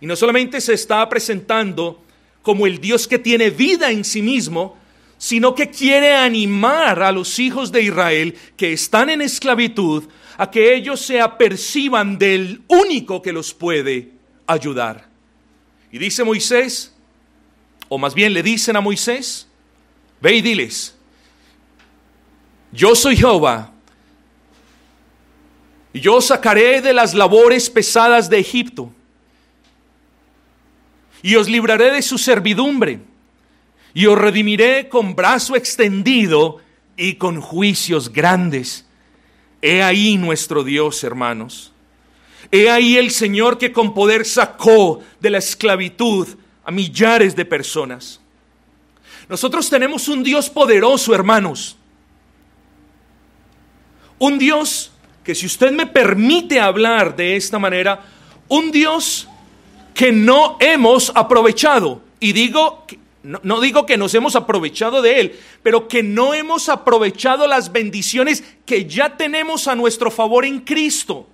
[0.00, 2.02] Y no solamente se está presentando
[2.42, 4.78] como el Dios que tiene vida en sí mismo,
[5.18, 10.04] sino que quiere animar a los hijos de Israel que están en esclavitud
[10.38, 14.12] a que ellos se aperciban del único que los puede
[14.46, 15.07] ayudar.
[15.90, 16.94] Y dice Moisés,
[17.88, 19.46] o más bien le dicen a Moisés,
[20.20, 20.94] ve y diles,
[22.72, 23.72] yo soy Jehová,
[25.92, 28.92] y yo sacaré de las labores pesadas de Egipto,
[31.22, 33.00] y os libraré de su servidumbre,
[33.94, 36.58] y os redimiré con brazo extendido
[36.96, 38.86] y con juicios grandes.
[39.62, 41.72] He ahí nuestro Dios, hermanos.
[42.50, 46.28] He ahí el Señor que con poder sacó de la esclavitud
[46.64, 48.20] a millares de personas.
[49.28, 51.76] Nosotros tenemos un Dios poderoso, hermanos.
[54.18, 54.90] Un Dios
[55.22, 58.02] que si usted me permite hablar de esta manera,
[58.48, 59.28] un Dios
[59.92, 62.00] que no hemos aprovechado.
[62.18, 62.86] Y digo,
[63.22, 67.72] no, no, digo que nos hemos aprovechado de Él, pero que no hemos aprovechado las
[67.72, 71.26] bendiciones que ya tenemos a nuestro favor en Cristo.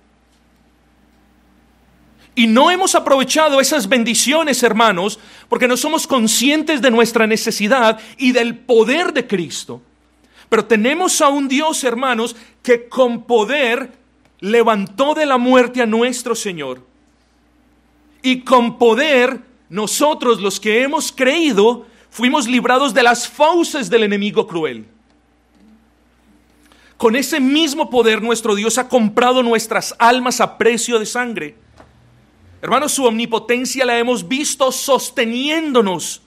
[2.35, 8.33] Y no hemos aprovechado esas bendiciones, hermanos, porque no somos conscientes de nuestra necesidad y
[8.33, 9.81] del poder de Cristo.
[10.49, 13.93] Pero tenemos a un Dios, hermanos, que con poder
[14.41, 16.85] levantó de la muerte a nuestro Señor.
[18.21, 24.45] Y con poder, nosotros los que hemos creído, fuimos librados de las fauces del enemigo
[24.45, 24.85] cruel.
[26.97, 31.55] Con ese mismo poder nuestro Dios ha comprado nuestras almas a precio de sangre.
[32.65, 36.23] Hermanos, su omnipotencia la hemos visto sosteniéndonos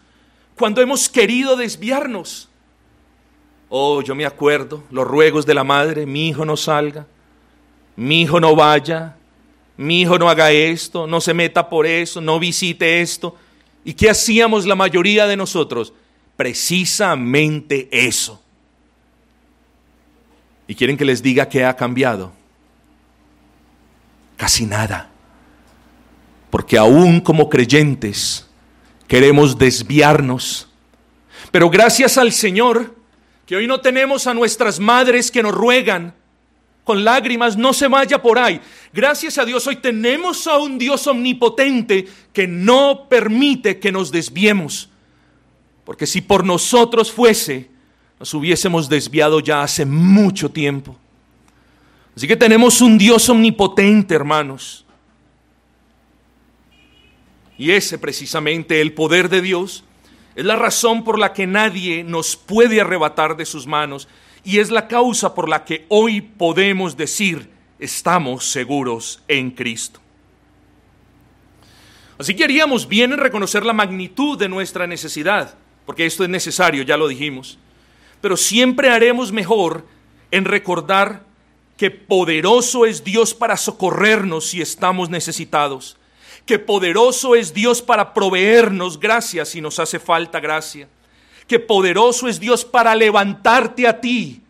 [0.54, 2.48] cuando hemos querido desviarnos.
[3.68, 7.08] Oh, yo me acuerdo los ruegos de la madre, mi hijo no salga,
[7.96, 9.16] mi hijo no vaya,
[9.76, 13.34] mi hijo no haga esto, no se meta por eso, no visite esto.
[13.84, 15.92] ¿Y qué hacíamos la mayoría de nosotros?
[16.36, 18.40] Precisamente eso.
[20.68, 22.30] ¿Y quieren que les diga qué ha cambiado?
[24.36, 25.10] Casi nada.
[26.50, 28.48] Porque aún como creyentes
[29.06, 30.68] queremos desviarnos.
[31.50, 32.94] Pero gracias al Señor,
[33.46, 36.14] que hoy no tenemos a nuestras madres que nos ruegan
[36.84, 38.60] con lágrimas, no se vaya por ahí.
[38.94, 44.88] Gracias a Dios hoy tenemos a un Dios omnipotente que no permite que nos desviemos.
[45.84, 47.70] Porque si por nosotros fuese,
[48.18, 50.96] nos hubiésemos desviado ya hace mucho tiempo.
[52.16, 54.86] Así que tenemos un Dios omnipotente, hermanos.
[57.58, 59.84] Y ese precisamente, el poder de Dios,
[60.36, 64.06] es la razón por la que nadie nos puede arrebatar de sus manos
[64.44, 67.50] y es la causa por la que hoy podemos decir
[67.80, 69.98] estamos seguros en Cristo.
[72.18, 76.84] Así que haríamos bien en reconocer la magnitud de nuestra necesidad, porque esto es necesario,
[76.84, 77.58] ya lo dijimos,
[78.20, 79.84] pero siempre haremos mejor
[80.30, 81.24] en recordar
[81.76, 85.97] que poderoso es Dios para socorrernos si estamos necesitados
[86.48, 90.88] que poderoso es Dios para proveernos gracia si nos hace falta gracia,
[91.46, 94.40] que poderoso es Dios para levantarte a ti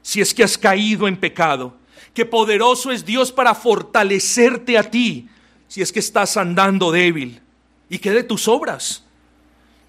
[0.00, 1.74] si es que has caído en pecado,
[2.14, 5.28] que poderoso es Dios para fortalecerte a ti
[5.66, 7.42] si es que estás andando débil,
[7.90, 9.04] y que de tus obras,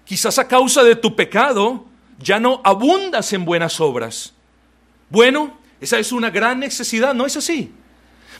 [0.04, 1.84] Quizás a causa de tu pecado
[2.18, 4.34] ya no abundas en buenas obras.
[5.08, 7.72] Bueno, esa es una gran necesidad, ¿no es así?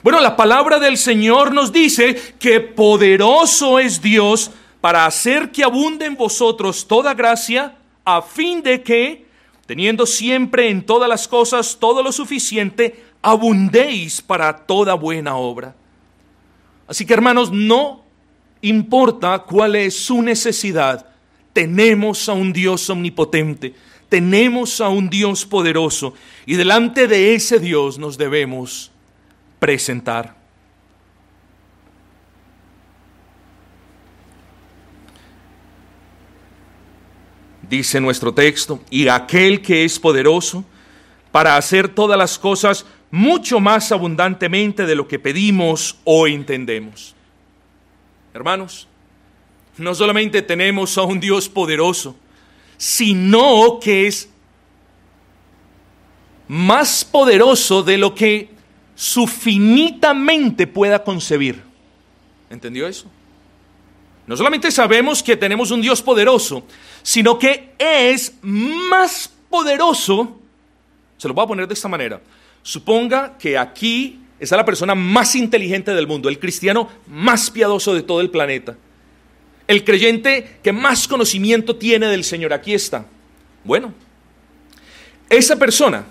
[0.02, 6.06] Bueno, la palabra del Señor nos dice que poderoso es Dios para hacer que abunde
[6.06, 9.26] en vosotros toda gracia, a fin de que,
[9.66, 15.74] teniendo siempre en todas las cosas todo lo suficiente, abundéis para toda buena obra.
[16.88, 18.02] Así que hermanos, no
[18.62, 21.10] importa cuál es su necesidad,
[21.52, 23.74] tenemos a un Dios omnipotente,
[24.08, 26.14] tenemos a un Dios poderoso
[26.46, 28.90] y delante de ese Dios nos debemos
[29.60, 30.34] presentar.
[37.68, 40.64] Dice nuestro texto, y aquel que es poderoso
[41.30, 47.14] para hacer todas las cosas mucho más abundantemente de lo que pedimos o entendemos.
[48.34, 48.88] Hermanos,
[49.76, 52.16] no solamente tenemos a un Dios poderoso,
[52.76, 54.28] sino que es
[56.48, 58.59] más poderoso de lo que
[59.00, 61.62] su finita mente pueda concebir.
[62.50, 63.06] ¿Entendió eso?
[64.26, 66.64] No solamente sabemos que tenemos un Dios poderoso,
[67.02, 70.38] sino que es más poderoso.
[71.16, 72.20] Se lo voy a poner de esta manera.
[72.62, 78.02] Suponga que aquí está la persona más inteligente del mundo, el cristiano más piadoso de
[78.02, 78.76] todo el planeta,
[79.66, 82.52] el creyente que más conocimiento tiene del Señor.
[82.52, 83.06] Aquí está.
[83.64, 83.94] Bueno,
[85.30, 86.04] esa persona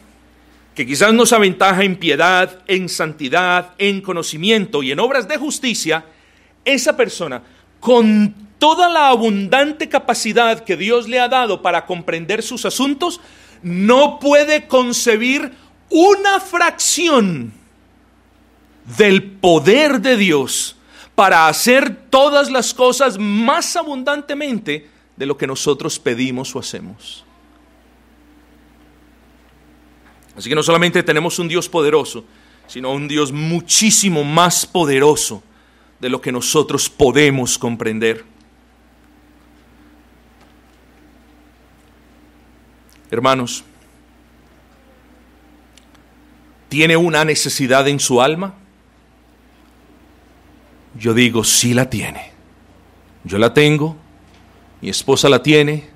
[0.79, 6.05] que quizás nos aventaja en piedad, en santidad, en conocimiento y en obras de justicia,
[6.63, 7.43] esa persona
[7.81, 13.19] con toda la abundante capacidad que Dios le ha dado para comprender sus asuntos,
[13.61, 15.51] no puede concebir
[15.89, 17.51] una fracción
[18.97, 20.77] del poder de Dios
[21.13, 27.25] para hacer todas las cosas más abundantemente de lo que nosotros pedimos o hacemos.
[30.39, 32.23] Así que no solamente tenemos un Dios poderoso,
[32.65, 35.43] sino un Dios muchísimo más poderoso
[35.99, 38.23] de lo que nosotros podemos comprender.
[43.11, 43.65] Hermanos,
[46.69, 48.53] ¿tiene una necesidad en su alma?
[50.97, 52.31] Yo digo, sí la tiene.
[53.25, 53.97] Yo la tengo,
[54.79, 55.88] mi esposa la tiene,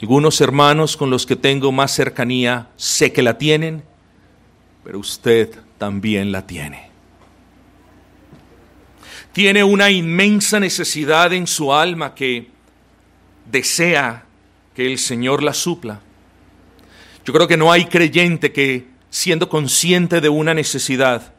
[0.00, 3.82] algunos hermanos con los que tengo más cercanía sé que la tienen,
[4.84, 6.90] pero usted también la tiene.
[9.32, 12.48] Tiene una inmensa necesidad en su alma que
[13.50, 14.24] desea
[14.74, 16.00] que el Señor la supla.
[17.24, 21.34] Yo creo que no hay creyente que, siendo consciente de una necesidad,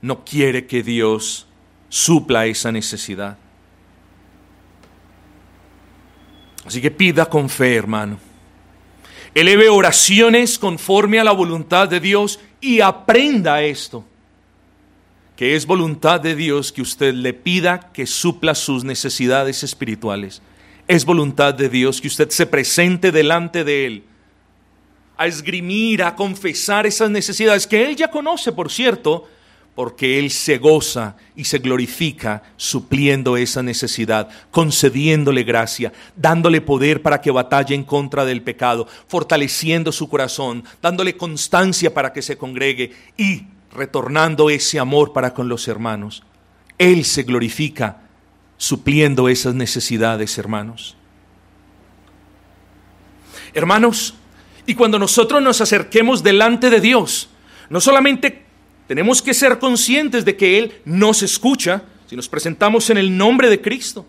[0.00, 1.46] no quiere que Dios
[1.88, 3.38] supla esa necesidad.
[6.64, 8.18] Así que pida con fe, hermano.
[9.34, 14.04] Eleve oraciones conforme a la voluntad de Dios y aprenda esto,
[15.36, 20.42] que es voluntad de Dios que usted le pida que supla sus necesidades espirituales.
[20.86, 24.04] Es voluntad de Dios que usted se presente delante de Él
[25.16, 29.28] a esgrimir, a confesar esas necesidades que Él ya conoce, por cierto,
[29.74, 37.20] porque Él se goza y se glorifica supliendo esa necesidad, concediéndole gracia, dándole poder para
[37.20, 42.92] que batalle en contra del pecado, fortaleciendo su corazón, dándole constancia para que se congregue
[43.16, 46.22] y retornando ese amor para con los hermanos.
[46.76, 48.02] Él se glorifica
[48.58, 50.96] supliendo esas necesidades, hermanos.
[53.54, 54.14] Hermanos,
[54.66, 57.30] y cuando nosotros nos acerquemos delante de Dios,
[57.70, 58.41] no solamente
[58.86, 63.48] tenemos que ser conscientes de que Él nos escucha si nos presentamos en el nombre
[63.48, 64.04] de Cristo,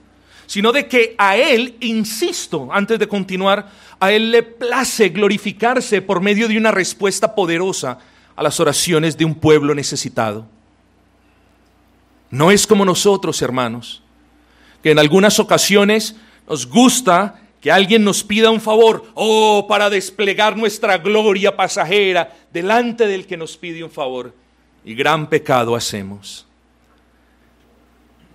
[0.45, 6.19] sino de que a Él, insisto, antes de continuar, a Él le place glorificarse por
[6.19, 7.99] medio de una respuesta poderosa
[8.35, 10.45] a las oraciones de un pueblo necesitado.
[12.29, 14.01] No es como nosotros, hermanos,
[14.81, 16.15] que en algunas ocasiones
[16.49, 23.07] nos gusta que alguien nos pida un favor, oh, para desplegar nuestra gloria pasajera delante
[23.07, 24.42] del que nos pide un favor
[24.85, 26.45] y gran pecado hacemos.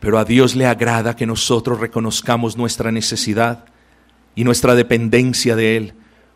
[0.01, 3.65] Pero a Dios le agrada que nosotros reconozcamos nuestra necesidad
[4.35, 5.95] y nuestra dependencia de Él,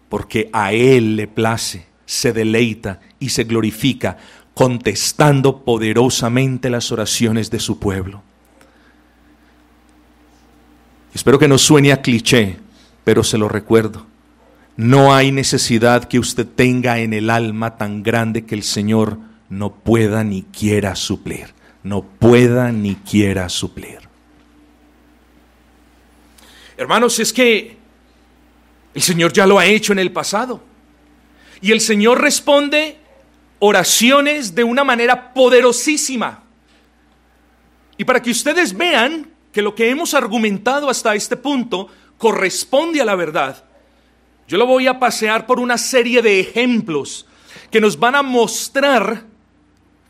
[0.08, 4.18] porque a Él le place, se deleita y se glorifica
[4.54, 8.22] contestando poderosamente las oraciones de su pueblo.
[11.14, 12.58] Espero que no suene a cliché,
[13.04, 14.06] pero se lo recuerdo.
[14.76, 19.18] No hay necesidad que usted tenga en el alma tan grande que el Señor
[19.52, 23.98] no pueda ni quiera suplir, no pueda ni quiera suplir.
[26.74, 27.76] Hermanos, es que
[28.94, 30.62] El Señor ya lo ha hecho en el pasado.
[31.60, 32.96] Y el Señor responde
[33.58, 36.44] oraciones de una manera poderosísima.
[37.98, 43.04] Y para que ustedes vean que lo que hemos argumentado hasta este punto corresponde a
[43.04, 43.64] la verdad,
[44.48, 47.26] yo lo voy a pasear por una serie de ejemplos
[47.70, 49.31] que nos van a mostrar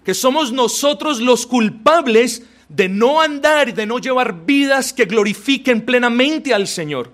[0.05, 5.85] que somos nosotros los culpables de no andar y de no llevar vidas que glorifiquen
[5.85, 7.13] plenamente al Señor.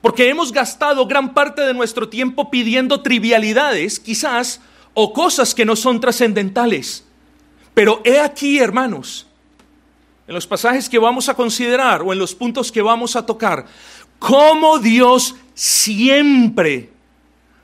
[0.00, 4.60] Porque hemos gastado gran parte de nuestro tiempo pidiendo trivialidades, quizás,
[4.94, 7.04] o cosas que no son trascendentales.
[7.74, 9.26] Pero he aquí, hermanos,
[10.26, 13.66] en los pasajes que vamos a considerar o en los puntos que vamos a tocar,
[14.18, 16.93] cómo Dios siempre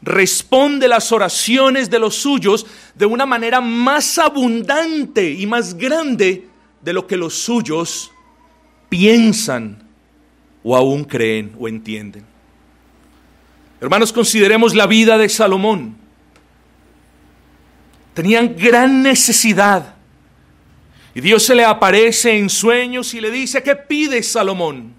[0.02, 6.48] responde las oraciones de los suyos de una manera más abundante y más grande
[6.80, 8.10] de lo que los suyos
[8.88, 9.82] piensan
[10.62, 12.24] o aún creen o entienden.
[13.80, 15.96] Hermanos, consideremos la vida de Salomón.
[18.14, 19.94] Tenían gran necesidad.
[21.14, 24.94] Y Dios se le aparece en sueños y le dice, ¿qué pide Salomón?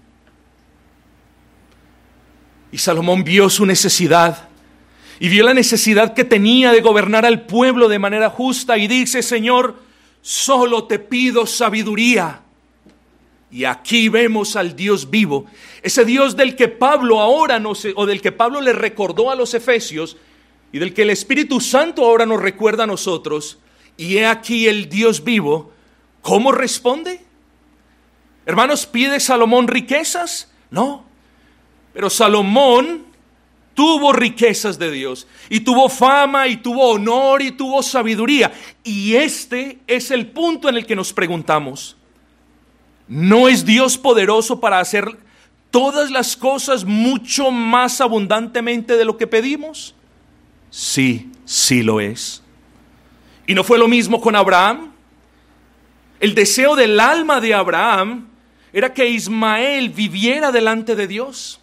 [2.70, 4.48] Y Salomón vio su necesidad
[5.22, 9.22] y vio la necesidad que tenía de gobernar al pueblo de manera justa y dice,
[9.22, 9.76] Señor,
[10.20, 12.40] solo te pido sabiduría.
[13.48, 15.46] Y aquí vemos al Dios vivo,
[15.80, 19.54] ese Dios del que Pablo ahora nos, o del que Pablo le recordó a los
[19.54, 20.16] efesios
[20.72, 23.58] y del que el Espíritu Santo ahora nos recuerda a nosotros.
[23.96, 25.70] Y he aquí el Dios vivo,
[26.20, 27.20] ¿cómo responde?
[28.44, 30.50] Hermanos, ¿pide Salomón riquezas?
[30.68, 31.04] No.
[31.94, 33.11] Pero Salomón
[33.74, 38.52] tuvo riquezas de Dios y tuvo fama y tuvo honor y tuvo sabiduría.
[38.84, 41.96] Y este es el punto en el que nos preguntamos,
[43.08, 45.18] ¿No es Dios poderoso para hacer
[45.70, 49.94] todas las cosas mucho más abundantemente de lo que pedimos?
[50.70, 52.42] Sí, sí lo es.
[53.46, 54.92] ¿Y no fue lo mismo con Abraham?
[56.20, 58.28] El deseo del alma de Abraham
[58.72, 61.60] era que Ismael viviera delante de Dios.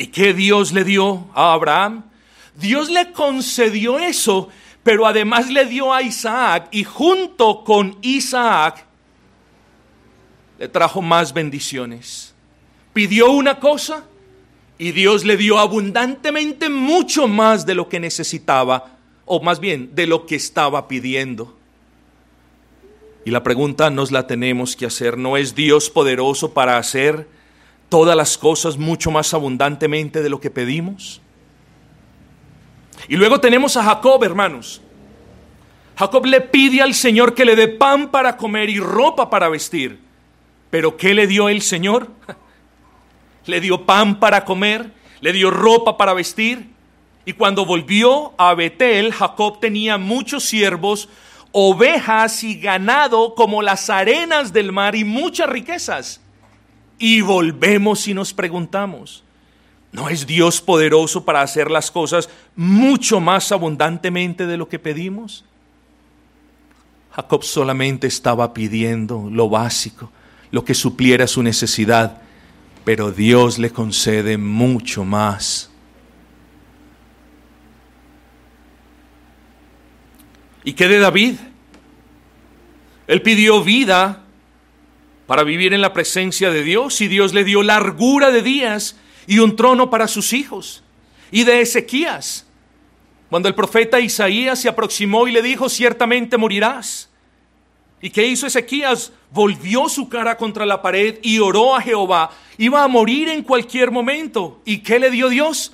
[0.00, 2.04] ¿Y qué Dios le dio a Abraham?
[2.54, 4.48] Dios le concedió eso,
[4.82, 8.86] pero además le dio a Isaac y junto con Isaac
[10.58, 12.34] le trajo más bendiciones.
[12.94, 14.06] Pidió una cosa
[14.78, 18.96] y Dios le dio abundantemente mucho más de lo que necesitaba,
[19.26, 21.58] o más bien de lo que estaba pidiendo.
[23.26, 27.28] Y la pregunta nos la tenemos que hacer, ¿no es Dios poderoso para hacer
[27.90, 31.20] todas las cosas mucho más abundantemente de lo que pedimos?
[33.08, 34.80] Y luego tenemos a Jacob, hermanos.
[35.96, 40.00] Jacob le pide al Señor que le dé pan para comer y ropa para vestir.
[40.70, 42.08] Pero ¿qué le dio el Señor?
[43.46, 46.68] Le dio pan para comer, le dio ropa para vestir.
[47.24, 51.08] Y cuando volvió a Betel, Jacob tenía muchos siervos,
[51.50, 56.19] ovejas y ganado como las arenas del mar y muchas riquezas.
[57.00, 59.24] Y volvemos y nos preguntamos,
[59.90, 65.44] ¿no es Dios poderoso para hacer las cosas mucho más abundantemente de lo que pedimos?
[67.10, 70.12] Jacob solamente estaba pidiendo lo básico
[70.50, 72.20] lo que supliera su necesidad,
[72.84, 75.70] pero Dios le concede mucho más.
[80.64, 81.36] ¿Y qué de David?
[83.06, 84.19] Él pidió vida
[85.30, 88.96] para vivir en la presencia de Dios y Dios le dio largura de días
[89.28, 90.82] y un trono para sus hijos.
[91.30, 92.48] Y de Ezequías,
[93.28, 97.10] cuando el profeta Isaías se aproximó y le dijo, ciertamente morirás.
[98.02, 99.12] ¿Y qué hizo Ezequías?
[99.30, 102.32] Volvió su cara contra la pared y oró a Jehová.
[102.58, 104.60] Iba a morir en cualquier momento.
[104.64, 105.72] ¿Y qué le dio Dios?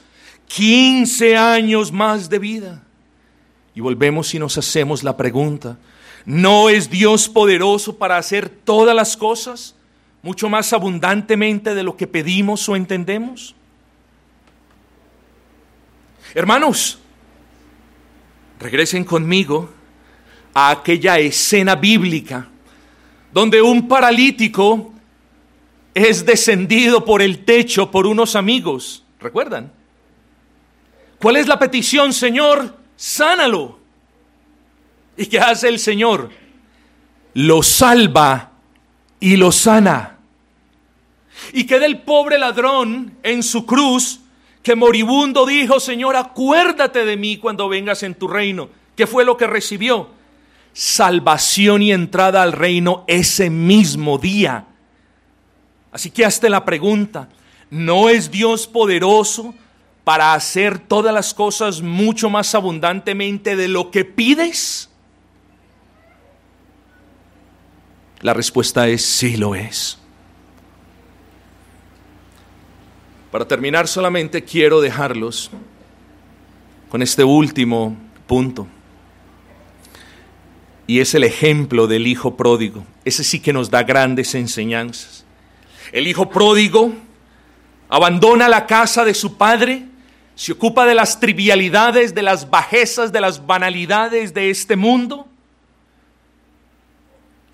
[0.49, 2.83] 15 años más de vida.
[3.75, 5.79] Y volvemos y nos hacemos la pregunta,
[6.27, 9.75] ¿no es Dios poderoso para hacer todas las cosas
[10.23, 13.55] mucho más abundantemente de lo que pedimos o entendemos?
[16.35, 16.99] Hermanos,
[18.59, 19.71] regresen conmigo
[20.53, 22.49] a aquella escena bíblica
[23.33, 24.93] donde un paralítico
[25.95, 29.05] es descendido por el techo por unos amigos.
[29.21, 29.73] ¿Recuerdan?
[31.21, 32.77] ¿Cuál es la petición, Señor?
[32.97, 33.79] Sánalo.
[35.17, 36.31] ¿Y qué hace el Señor?
[37.35, 38.53] Lo salva
[39.21, 40.19] y lo sana.
[41.53, 44.21] Y queda el pobre ladrón en su cruz
[44.63, 48.69] que moribundo dijo, Señor, acuérdate de mí cuando vengas en tu reino.
[48.97, 50.17] ¿Qué fue lo que recibió?
[50.77, 54.67] salvación y entrada al reino ese mismo día.
[55.91, 57.31] Así que hazte la pregunta,
[57.71, 59.55] ¿No es Dios poderoso
[60.05, 64.89] para hacer todas las cosas mucho más abundantemente de lo que pides?
[68.21, 69.99] La respuesta es sí lo es.
[73.31, 75.51] Para terminar solamente quiero dejarlos
[76.89, 77.97] con este último
[78.27, 78.67] punto.
[80.87, 82.85] Y es el ejemplo del hijo pródigo.
[83.05, 85.25] Ese sí que nos da grandes enseñanzas.
[85.93, 86.93] El hijo pródigo
[87.89, 89.85] abandona la casa de su padre,
[90.35, 95.29] se ocupa de las trivialidades, de las bajezas, de las banalidades de este mundo.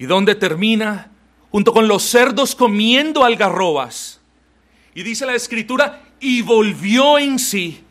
[0.03, 1.13] ¿Y dónde termina?
[1.53, 4.21] Junto con los cerdos comiendo algarrobas.
[4.97, 7.85] Y dice la escritura, y volvió en sí,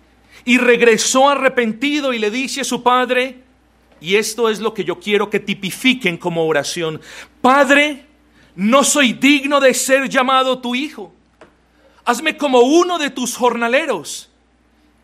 [0.44, 3.44] y regresó arrepentido y le dice a su padre,
[4.02, 7.00] y esto es lo que yo quiero que tipifiquen como oración.
[7.40, 8.08] Padre,
[8.58, 11.14] no soy digno de ser llamado tu hijo.
[12.04, 14.30] Hazme como uno de tus jornaleros.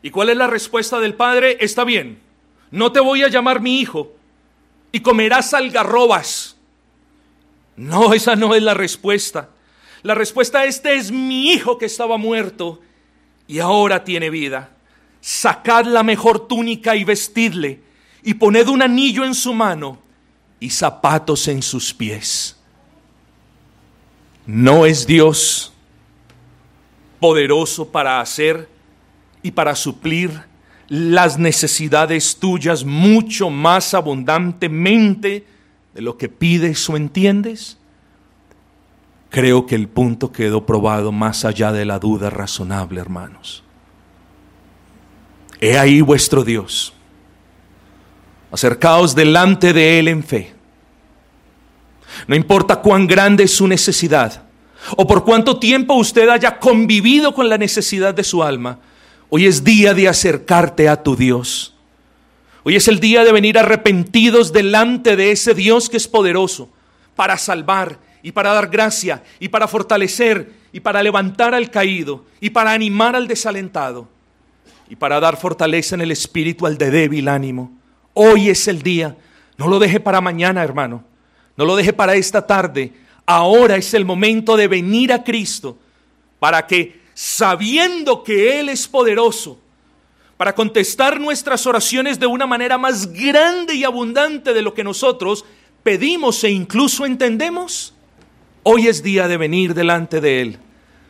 [0.01, 1.55] ¿Y cuál es la respuesta del padre?
[1.62, 2.20] Está bien,
[2.70, 4.12] no te voy a llamar mi hijo
[4.91, 6.57] y comerás algarrobas.
[7.78, 9.51] No, esa no es la respuesta.
[10.01, 12.82] La respuesta este es mi hijo que estaba muerto
[13.47, 14.71] y ahora tiene vida.
[15.21, 17.82] Sacad la mejor túnica y vestidle
[18.23, 19.99] y poned un anillo en su mano
[20.59, 22.57] y zapatos en sus pies.
[24.45, 25.71] ¿No es Dios
[27.19, 28.67] poderoso para hacer
[29.43, 30.32] y para suplir
[30.88, 35.45] las necesidades tuyas mucho más abundantemente
[35.98, 37.80] de lo que pides o entiendes?
[39.32, 43.64] Creo que el punto quedó probado más allá de la duda razonable, hermanos.
[45.60, 46.93] He ahí vuestro Dios
[48.52, 50.54] Acercaos delante de Él en fe.
[52.28, 54.43] No importa cuán grande es su necesidad
[54.95, 58.80] o por cuánto tiempo usted haya convivido con la necesidad de su alma,
[59.30, 61.76] hoy es día de acercarte a tu Dios.
[62.68, 66.70] Hoy es el día de venir arrepentidos delante de ese Dios que es poderoso
[67.15, 72.49] para salvar y para dar gracia y para fortalecer y para levantar al caído y
[72.49, 74.09] para animar al desalentado
[74.89, 77.72] y para dar fortaleza en el espíritu al de débil ánimo.
[78.13, 79.15] Hoy es el día.
[79.55, 81.05] No lo deje para mañana, hermano.
[81.55, 82.91] No lo deje para esta tarde.
[83.26, 85.78] Ahora es el momento de venir a Cristo
[86.38, 89.57] para que, sabiendo que Él es poderoso,
[90.38, 95.44] para contestar nuestras oraciones de una manera más grande y abundante de lo que nosotros
[95.84, 97.94] pedimos e incluso entendemos,
[98.64, 100.60] hoy es día de venir delante de Él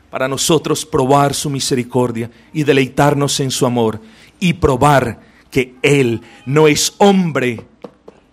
[0.09, 3.99] para nosotros probar su misericordia y deleitarnos en su amor
[4.39, 5.19] y probar
[5.51, 7.65] que Él no es hombre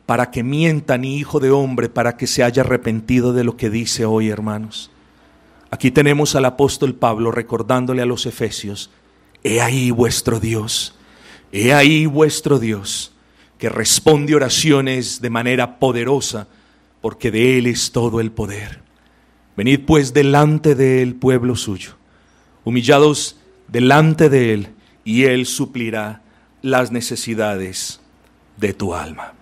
[0.06, 3.70] para que mienta, ni hijo de hombre para que se haya arrepentido de lo que
[3.70, 4.90] dice hoy, hermanos.
[5.70, 8.90] Aquí tenemos al apóstol Pablo recordándole a los efesios,
[9.44, 10.96] he ahí vuestro Dios,
[11.52, 13.12] he ahí vuestro Dios,
[13.58, 16.48] que responde oraciones de manera poderosa,
[17.00, 18.80] porque de Él es todo el poder.
[19.56, 21.92] Venid pues delante de Él, pueblo suyo,
[22.64, 23.38] humillados
[23.68, 24.68] delante de Él,
[25.04, 26.22] y Él suplirá
[26.62, 28.00] las necesidades
[28.56, 29.33] de tu alma.